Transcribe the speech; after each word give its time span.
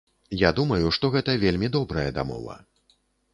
Я 0.43 0.49
думаю, 0.59 0.87
што 0.97 1.11
гэта 1.17 1.35
вельмі 1.43 1.69
добрая 1.77 2.07
дамова. 2.17 2.57